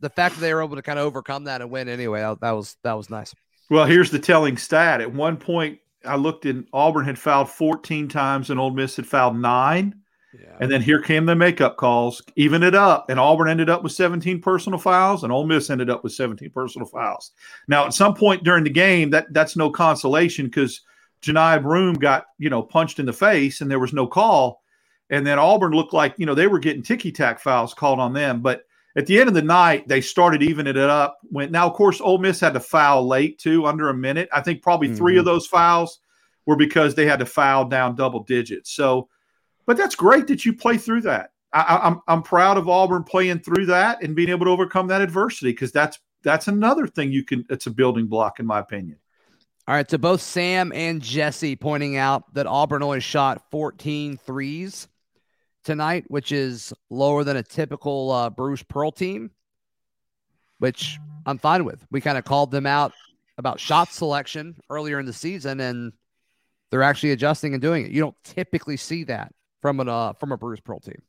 [0.00, 2.40] the fact that they were able to kind of overcome that and win anyway that,
[2.40, 3.34] that was that was nice.
[3.68, 5.00] Well here's the telling stat.
[5.00, 9.06] At one point i looked in auburn had fouled 14 times and Ole miss had
[9.06, 9.96] fouled nine.
[10.32, 10.56] Yeah.
[10.60, 13.90] and then here came the makeup calls even it up and auburn ended up with
[13.90, 17.32] 17 personal fouls and Ole miss ended up with 17 personal fouls.
[17.66, 20.82] Now at some point during the game that that's no consolation because
[21.22, 24.59] Johni Broome got you know punched in the face and there was no call
[25.10, 28.12] and then Auburn looked like, you know, they were getting ticky tack fouls called on
[28.12, 28.40] them.
[28.40, 28.64] But
[28.96, 31.18] at the end of the night, they started evening it up.
[31.24, 34.28] When now, of course, Ole Miss had to foul late too, under a minute.
[34.32, 34.96] I think probably mm-hmm.
[34.96, 35.98] three of those fouls
[36.46, 38.72] were because they had to foul down double digits.
[38.72, 39.08] So,
[39.66, 41.32] but that's great that you play through that.
[41.52, 44.86] I, am I'm, I'm proud of Auburn playing through that and being able to overcome
[44.88, 47.44] that adversity because that's that's another thing you can.
[47.50, 48.98] It's a building block, in my opinion.
[49.66, 54.88] All right, so both Sam and Jesse pointing out that Auburn only shot 14 threes
[55.64, 59.30] tonight, which is lower than a typical uh, Bruce Pearl team,
[60.58, 61.84] which I'm fine with.
[61.90, 62.92] We kind of called them out
[63.38, 65.92] about shot selection earlier in the season, and
[66.70, 67.90] they're actually adjusting and doing it.
[67.90, 71.02] You don't typically see that from an uh, from a Bruce Pearl team.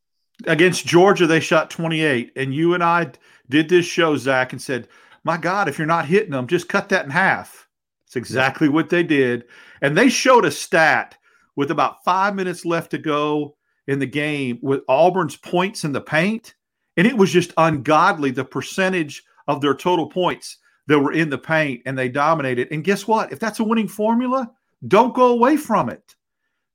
[0.47, 3.11] Against Georgia, they shot 28, and you and I
[3.49, 4.87] did this show, Zach, and said,
[5.23, 7.67] "My God, if you're not hitting them, just cut that in half."
[8.05, 9.45] It's exactly what they did,
[9.81, 11.17] and they showed a stat
[11.55, 13.55] with about five minutes left to go
[13.91, 16.55] in the game with Auburn's points in the paint,
[16.95, 21.37] and it was just ungodly the percentage of their total points that were in the
[21.37, 22.69] paint, and they dominated.
[22.71, 23.33] And guess what?
[23.33, 24.49] If that's a winning formula,
[24.87, 26.15] don't go away from it.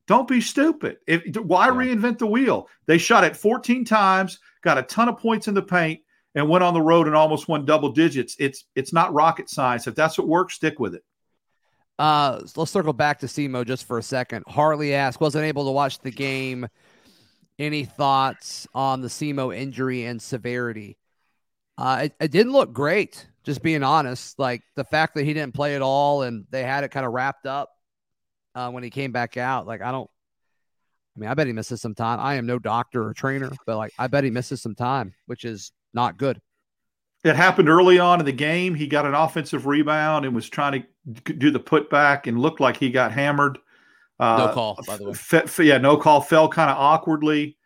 [0.06, 0.98] Don't be stupid.
[1.06, 1.72] If why yeah.
[1.72, 2.68] reinvent the wheel?
[2.84, 6.00] They shot it 14 times, got a ton of points in the paint,
[6.34, 8.36] and went on the road and almost won double digits.
[8.38, 9.86] It's it's not rocket science.
[9.86, 11.02] If that's what works, stick with it.
[11.98, 14.44] Uh, let's circle back to SEMO just for a second.
[14.46, 16.68] Harley asked, wasn't able to watch the game
[17.58, 20.98] any thoughts on the SEMO injury and severity?
[21.78, 24.38] Uh, it, it, didn't look great, just being honest.
[24.38, 27.12] Like the fact that he didn't play at all and they had it kind of
[27.12, 27.70] wrapped up
[28.54, 29.66] uh, when he came back out.
[29.66, 30.10] Like, I don't,
[31.16, 32.18] I mean, I bet he misses some time.
[32.20, 35.44] I am no doctor or trainer, but like, I bet he misses some time, which
[35.44, 36.40] is not good.
[37.24, 38.74] It happened early on in the game.
[38.74, 40.84] He got an offensive rebound and was trying
[41.24, 43.58] to do the putback and looked like he got hammered.
[44.18, 45.10] Uh, no call, by the way.
[45.10, 46.20] F- f- yeah, no call.
[46.20, 47.56] Fell kind of awkwardly,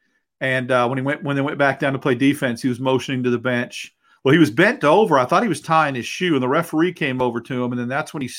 [0.41, 2.81] and uh, when he went when they went back down to play defense, he was
[2.81, 3.95] motioning to the bench.
[4.25, 5.19] Well, he was bent over.
[5.19, 7.81] I thought he was tying his shoe, and the referee came over to him, and
[7.81, 8.31] then that's when he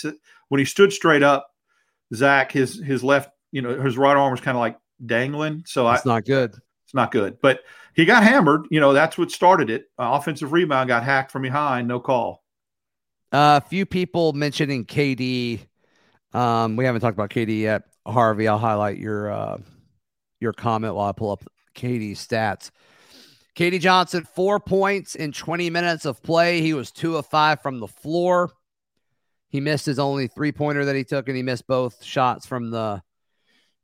[0.50, 1.48] when he stood straight up.
[2.14, 5.64] Zach, his his left, you know, his right arm was kind of like dangling.
[5.66, 6.54] So it's I, not good.
[6.86, 7.38] It's not good.
[7.42, 7.62] But
[7.96, 8.68] he got hammered.
[8.70, 9.86] You know, that's what started it.
[9.98, 11.88] Uh, offensive rebound got hacked from behind.
[11.88, 12.44] No call.
[13.34, 15.62] Uh, a uh, few people mentioning KD.
[16.34, 17.84] Um, we haven't talked about KD yet.
[18.06, 19.58] Harvey, I'll highlight your uh,
[20.40, 21.44] your comment while I pull up
[21.76, 22.72] KD's stats.
[23.56, 26.62] KD Johnson, four points in 20 minutes of play.
[26.62, 28.52] He was two of five from the floor.
[29.50, 32.72] He missed his only three pointer that he took, and he missed both shots from
[32.72, 33.02] the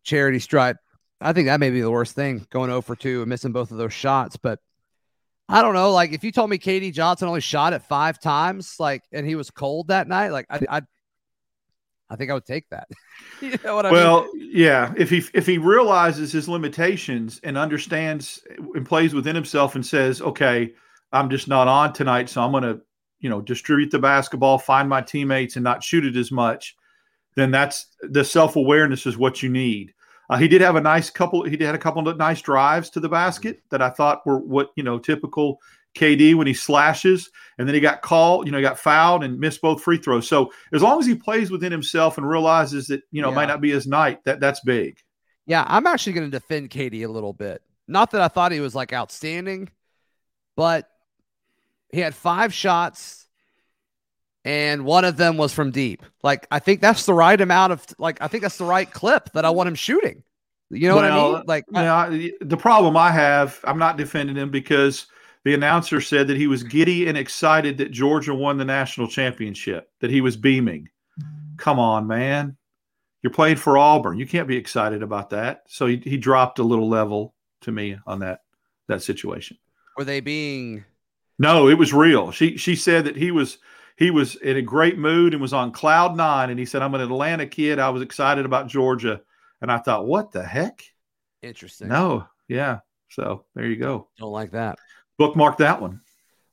[0.03, 0.77] charity stripe.
[1.19, 3.71] I think that may be the worst thing going 0 for 2 and missing both
[3.71, 4.38] of those shots.
[4.38, 4.60] But
[5.49, 5.91] I don't know.
[5.91, 9.36] Like, if you told me KD Johnson only shot it five times, like, and he
[9.36, 10.82] was cold that night, like, I, I,
[12.10, 12.88] I think I would take that.
[13.41, 14.52] you know what I well, mean?
[14.54, 14.93] yeah.
[14.98, 20.22] If he if he realizes his limitations and understands and plays within himself and says,
[20.22, 20.74] "Okay,
[21.12, 22.82] I'm just not on tonight, so I'm going to,
[23.20, 26.76] you know, distribute the basketball, find my teammates, and not shoot it as much,"
[27.36, 29.93] then that's the self awareness is what you need.
[30.30, 31.43] Uh, he did have a nice couple.
[31.43, 34.70] He had a couple of nice drives to the basket that I thought were what
[34.76, 35.60] you know typical
[35.95, 38.45] KD when he slashes, and then he got called.
[38.45, 40.28] You know, he got fouled and missed both free throws.
[40.28, 43.36] So as long as he plays within himself and realizes that you know yeah.
[43.36, 44.97] might not be his night, that that's big.
[45.45, 47.62] Yeah, I'm actually going to defend KD a little bit.
[47.88, 49.69] Not that I thought he was like outstanding,
[50.56, 50.89] but
[51.89, 53.28] he had five shots
[54.47, 56.04] and one of them was from deep.
[56.23, 59.32] Like I think that's the right amount of like I think that's the right clip
[59.34, 60.23] that I want him shooting.
[60.69, 61.43] You know well, what I mean?
[61.47, 65.08] Like yeah, I, the problem I have, I'm not defending him because
[65.43, 69.89] the announcer said that he was giddy and excited that Georgia won the national championship,
[70.02, 70.89] that he was beaming.
[71.58, 72.58] Come on, man.
[73.21, 74.17] You're playing for Auburn.
[74.17, 75.63] You can't be excited about that.
[75.67, 78.41] So he, he dropped a little level to me on that
[78.88, 79.58] that situation.
[79.97, 80.86] Were they being
[81.39, 82.32] No, it was real.
[82.32, 83.58] She she said that he was
[83.97, 86.52] he was in a great mood and was on cloud nine.
[86.52, 87.80] And he said, I'm an Atlanta kid.
[87.80, 89.21] I was excited about Georgia.
[89.62, 90.84] And I thought, what the heck?
[91.41, 91.88] Interesting.
[91.88, 92.28] No.
[92.47, 92.80] Yeah.
[93.10, 94.10] So there you go.
[94.19, 94.78] Don't like that.
[95.17, 96.01] Bookmark that one.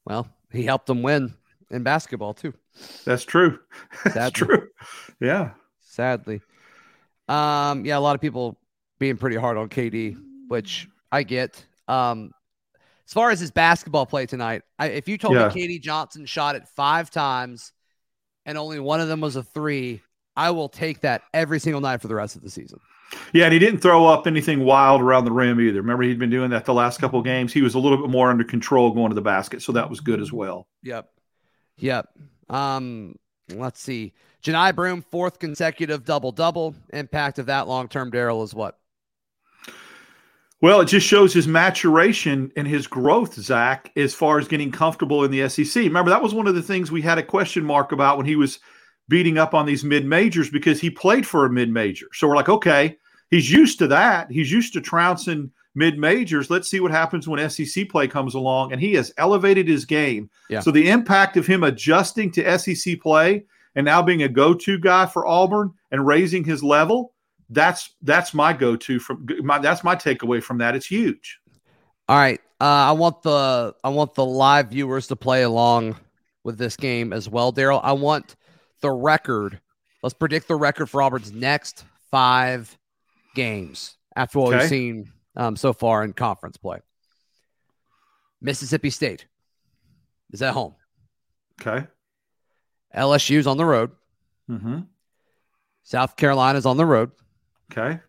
[0.05, 1.35] Well, he helped them win
[1.71, 2.55] in basketball too.
[3.05, 3.59] That's true.
[4.05, 4.69] That's true.
[5.21, 5.51] Yeah.
[5.81, 6.41] Sadly.
[7.29, 8.59] Um, yeah, a lot of people
[8.99, 10.17] being pretty hard on KD,
[10.49, 11.65] which I get.
[11.89, 12.33] Um,
[13.07, 15.49] as far as his basketball play tonight, I, if you told yeah.
[15.49, 17.73] me KD Johnson shot it five times
[18.47, 20.03] and only one of them was a three,
[20.37, 22.81] I will take that every single night for the rest of the season.
[23.33, 25.81] Yeah, and he didn't throw up anything wild around the rim either.
[25.81, 27.53] Remember, he'd been doing that the last couple of games.
[27.53, 30.01] He was a little bit more under control going to the basket, so that was
[30.01, 30.69] good as well.
[30.83, 31.11] Yep,
[31.79, 32.09] yep.
[32.49, 33.17] Um,
[33.55, 34.13] let's see.
[34.43, 36.75] Johni Broome, fourth consecutive double double.
[36.93, 38.79] Impact of that long term, Daryl, is what?
[40.61, 45.25] Well, it just shows his maturation and his growth, Zach, as far as getting comfortable
[45.25, 45.83] in the SEC.
[45.83, 48.37] Remember, that was one of the things we had a question mark about when he
[48.37, 48.61] was
[49.09, 52.07] beating up on these mid majors because he played for a mid major.
[52.13, 52.97] So we're like, okay,
[53.35, 54.31] he's used to that.
[54.31, 56.51] He's used to trouncing mid majors.
[56.51, 58.73] Let's see what happens when SEC play comes along.
[58.73, 60.31] And he has elevated his game.
[60.49, 60.61] Yeah.
[60.61, 63.45] So the impact of him adjusting to SEC play
[63.75, 67.15] and now being a go to guy for Auburn and raising his level
[67.51, 70.75] that's that's my go-to from my that's my takeaway from that.
[70.75, 71.39] It's huge.
[72.09, 72.41] All right.
[72.61, 75.97] Uh, I want the I want the live viewers to play along
[76.43, 77.81] with this game as well, Daryl.
[77.83, 78.37] I want
[78.81, 79.61] the record.
[80.03, 82.77] Let's predict the record for Auburn's next five
[83.35, 84.59] games after what okay.
[84.59, 86.79] we've seen um, so far in conference play.
[88.41, 89.27] Mississippi State
[90.33, 90.75] is at home.
[91.61, 91.87] Okay.
[92.95, 93.91] LSU's on the road.
[94.51, 94.81] Mm-hmm.
[95.83, 97.11] South Carolina's on the road.
[97.73, 98.01] Okay.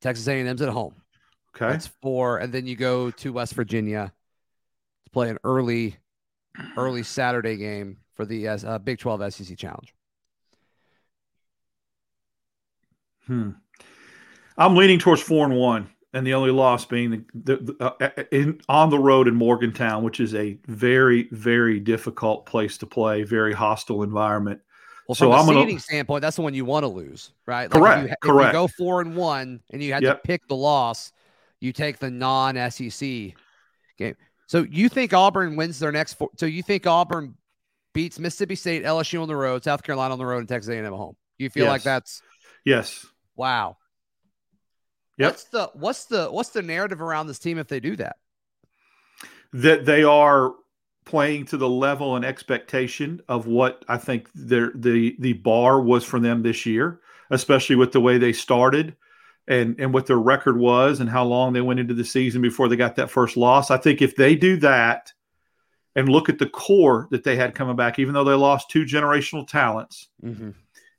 [0.00, 0.94] Texas A&M's at home.
[1.54, 1.68] Okay.
[1.72, 4.12] That's four, and then you go to West Virginia
[5.04, 5.96] to play an early,
[6.76, 9.92] early Saturday game for the uh, Big Twelve SEC Challenge.
[13.26, 13.50] Hmm.
[14.58, 18.24] I'm leaning towards four and one, and the only loss being the, the, the uh,
[18.30, 23.22] in, on the road in Morgantown, which is a very, very difficult place to play,
[23.22, 24.60] very hostile environment.
[25.06, 27.32] Well, from so a I'm seeding gonna, standpoint, that's the one you want to lose,
[27.46, 27.72] right?
[27.72, 28.04] Like correct.
[28.04, 28.54] If you, correct.
[28.54, 30.22] If you go four and one, and you had yep.
[30.22, 31.12] to pick the loss,
[31.60, 33.34] you take the non-SEC
[33.98, 34.16] game.
[34.46, 36.30] So you think Auburn wins their next four?
[36.36, 37.36] So you think Auburn
[37.92, 40.84] beats Mississippi State, LSU on the road, South Carolina on the road, and Texas A&M
[40.84, 41.16] at home?
[41.38, 41.70] You feel yes.
[41.70, 42.22] like that's
[42.64, 43.06] yes.
[43.36, 43.78] Wow.
[45.20, 45.32] Yep.
[45.32, 48.16] What's the what's the what's the narrative around this team if they do that?
[49.52, 50.54] That they are
[51.04, 56.04] playing to the level and expectation of what I think their the the bar was
[56.04, 58.96] for them this year, especially with the way they started
[59.46, 62.68] and and what their record was and how long they went into the season before
[62.68, 63.70] they got that first loss.
[63.70, 65.12] I think if they do that,
[65.96, 68.84] and look at the core that they had coming back, even though they lost two
[68.84, 70.08] generational talents.
[70.24, 70.50] Mm-hmm.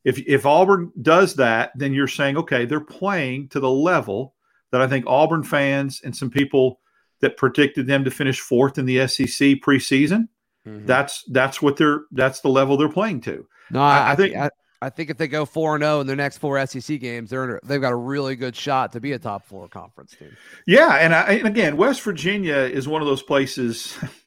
[0.04, 4.36] If if Auburn does that, then you're saying, okay, they're playing to the level
[4.72, 6.80] that I think Auburn fans and some people
[7.20, 10.28] that predicted them to finish fourth in the SEC preseason.
[10.68, 10.86] Mm-hmm.
[10.86, 13.48] That's that's what they're that's the level they're playing to.
[13.72, 14.50] No, I, I think I,
[14.82, 17.30] I, think if they go four and zero oh in their next four SEC games,
[17.30, 20.36] they're they've got a really good shot to be a top four conference team.
[20.68, 23.98] Yeah, and, I, and again, West Virginia is one of those places.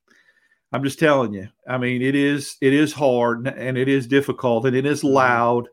[0.75, 1.49] I'm just telling you.
[1.69, 5.15] I mean, it is it is hard and it is difficult and it is mm-hmm.
[5.15, 5.69] loud,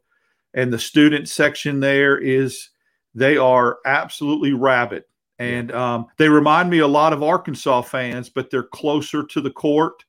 [0.53, 2.69] and the student section there is
[3.15, 5.03] they are absolutely rabid.
[5.39, 9.49] And um, they remind me a lot of Arkansas fans, but they're closer to the
[9.49, 10.05] court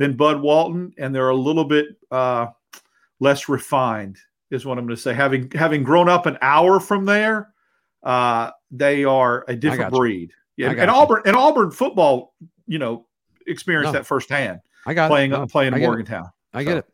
[0.00, 2.48] than Bud Walton, and they're a little bit uh,
[3.20, 4.18] less refined,
[4.50, 5.14] is what I'm going to say.
[5.14, 7.54] Having having grown up an hour from there,
[8.02, 10.32] uh, they are a different breed.
[10.56, 12.34] Yeah, and, Auburn and Auburn football,
[12.66, 13.06] you know,
[13.46, 13.98] experienced no.
[13.98, 14.60] that firsthand.
[14.86, 16.24] I got playing no, playing in Morgantown.
[16.24, 16.58] It.
[16.58, 16.86] I get it.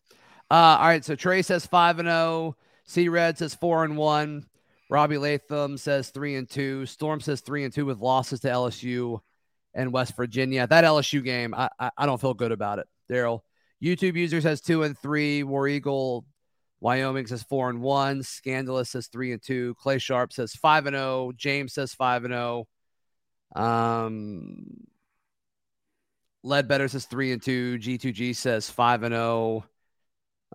[0.50, 2.16] Uh, all right, so Trey says five and zero.
[2.16, 2.56] Oh.
[2.84, 4.46] C Red says four and one.
[4.90, 6.86] Robbie Latham says three and two.
[6.86, 9.20] Storm says three and two with losses to LSU
[9.74, 10.66] and West Virginia.
[10.66, 12.86] That LSU game, I I, I don't feel good about it.
[13.10, 13.40] Daryl.
[13.82, 15.42] YouTube user says two and three.
[15.42, 16.24] War Eagle,
[16.80, 18.22] Wyoming says four and one.
[18.22, 19.74] Scandalous says three and two.
[19.78, 21.28] Clay Sharp says five and zero.
[21.28, 21.32] Oh.
[21.36, 22.66] James says five and zero.
[23.54, 23.62] Oh.
[23.62, 24.86] Um,
[26.42, 27.78] Ledbetter says three and two.
[27.78, 29.64] G2G says five and zero.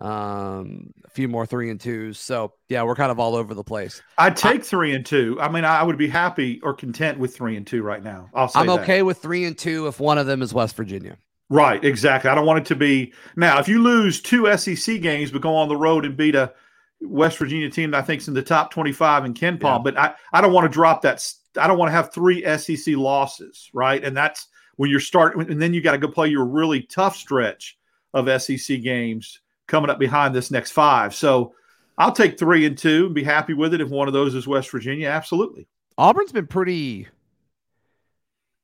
[0.01, 2.19] Um, a few more three and twos.
[2.19, 4.01] So yeah, we're kind of all over the place.
[4.17, 5.37] I'd take I, three and two.
[5.39, 8.29] I mean, I would be happy or content with three and two right now.
[8.33, 8.81] I'll I'm that.
[8.81, 11.17] okay with three and two if one of them is West Virginia.
[11.49, 12.31] Right, exactly.
[12.31, 13.59] I don't want it to be now.
[13.59, 16.53] If you lose two SEC games but go on the road and beat a
[17.01, 19.77] West Virginia team that I think is in the top twenty-five in KenPom, yeah.
[19.77, 21.23] but I, I don't want to drop that.
[21.59, 24.03] I don't want to have three SEC losses, right?
[24.03, 27.15] And that's when you're starting, and then you got to go play your really tough
[27.15, 27.77] stretch
[28.13, 31.15] of SEC games coming up behind this next five.
[31.15, 31.53] So
[31.97, 34.47] I'll take three and two and be happy with it if one of those is
[34.47, 35.07] West Virginia.
[35.07, 35.67] Absolutely.
[35.97, 37.07] Auburn's been pretty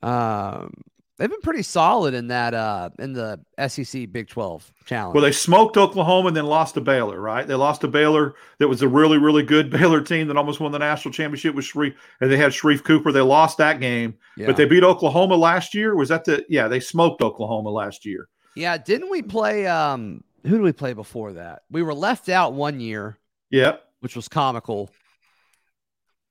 [0.02, 0.72] um
[1.20, 5.14] they've been pretty solid in that uh in the SEC Big 12 challenge.
[5.14, 7.46] Well, they smoked Oklahoma and then lost to Baylor, right?
[7.46, 10.72] They lost to Baylor that was a really really good Baylor team that almost won
[10.72, 13.12] the national championship with Sharife and they had Sharife Cooper.
[13.12, 14.16] They lost that game.
[14.36, 14.48] Yeah.
[14.48, 15.96] But they beat Oklahoma last year.
[15.96, 18.30] Was that the Yeah, they smoked Oklahoma last year.
[18.56, 21.64] Yeah, didn't we play um who did we play before that?
[21.70, 23.18] We were left out one year.
[23.52, 23.84] Yep.
[24.00, 24.90] Which was comical.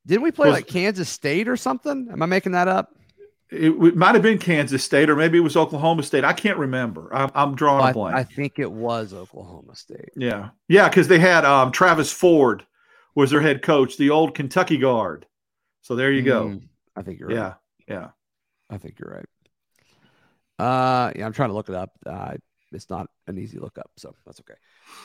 [0.07, 2.09] Didn't we play was, like Kansas State or something?
[2.11, 2.95] Am I making that up?
[3.51, 6.25] It, it, might have been Kansas State or maybe it was Oklahoma State.
[6.25, 7.13] I can't remember.
[7.15, 8.17] I'm, I'm drawing well, a blank.
[8.17, 10.11] I, I, think it was Oklahoma State.
[10.17, 10.51] Yeah.
[10.69, 10.89] Yeah.
[10.91, 12.67] Cause they had um, Travis Ford
[13.15, 15.27] was their head coach, the old Kentucky guard.
[15.81, 16.49] So there you go.
[16.49, 17.55] Mm, I think you're yeah, right.
[17.89, 17.95] Yeah.
[17.95, 18.09] Yeah.
[18.71, 19.25] I think you're right.
[20.59, 21.91] Uh, yeah, I'm trying to look it up.
[22.05, 22.35] Uh,
[22.73, 24.59] it's not an easy look up, so that's okay.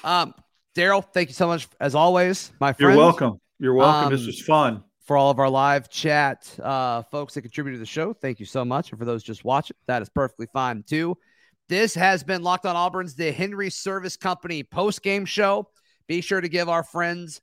[0.03, 0.33] Um,
[0.75, 2.93] Daryl, thank you so much as always, my friend.
[2.93, 3.39] You're welcome.
[3.59, 4.05] You're welcome.
[4.05, 4.83] Um, this was fun.
[5.03, 8.45] For all of our live chat uh, folks that contribute to the show, thank you
[8.45, 8.91] so much.
[8.91, 11.17] And for those just watching, that is perfectly fine too.
[11.67, 15.67] This has been Locked on Auburn's The Henry Service Company post game show.
[16.07, 17.41] Be sure to give our friends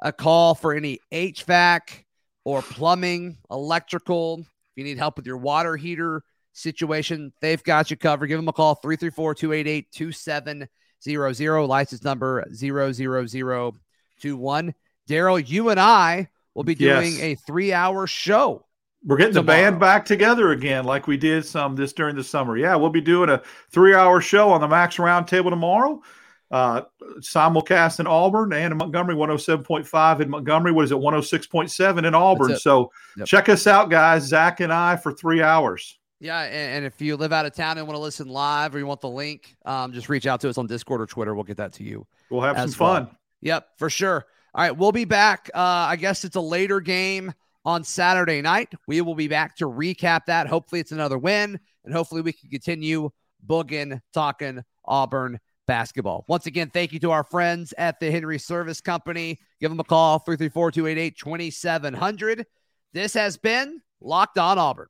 [0.00, 2.04] a call for any HVAC
[2.44, 4.40] or plumbing, electrical.
[4.40, 6.24] If you need help with your water heater,
[6.56, 8.26] situation, they've got you covered.
[8.26, 14.74] Give them a call 334 288 2700, license number 00021.
[15.08, 17.20] Daryl, you and I will be doing yes.
[17.20, 18.64] a three hour show.
[19.04, 19.58] We're getting tomorrow.
[19.58, 22.56] the band back together again, like we did some this during the summer.
[22.56, 26.02] Yeah, we'll be doing a three hour show on the Max Roundtable tomorrow.
[26.50, 26.82] Uh,
[27.18, 30.72] simulcast in Auburn and in Montgomery, 107.5 in Montgomery.
[30.72, 32.56] What is it, 106.7 in Auburn?
[32.56, 33.26] So yep.
[33.26, 34.24] check us out, guys.
[34.24, 35.98] Zach and I for three hours.
[36.20, 38.78] Yeah, and, and, if you live out of town and want to listen live or
[38.78, 41.34] you want the link, um, just reach out to us on Discord or Twitter.
[41.34, 42.06] We'll get that to you.
[42.30, 43.04] We'll have some fun.
[43.04, 43.16] Well.
[43.42, 44.26] Yep, for sure.
[44.56, 45.50] All right, we'll be back.
[45.54, 47.34] Uh, I guess it's a later game
[47.66, 48.72] on Saturday night.
[48.88, 50.46] We will be back to recap that.
[50.46, 53.10] Hopefully, it's another win, and hopefully, we can continue
[53.46, 56.24] booging, talking Auburn basketball.
[56.26, 59.38] Once again, thank you to our friends at the Henry Service Company.
[59.60, 62.46] Give them a call 334 288 2700.
[62.94, 64.86] This has been Locked On Auburn.